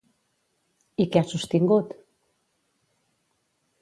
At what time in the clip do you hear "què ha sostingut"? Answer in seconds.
1.15-1.93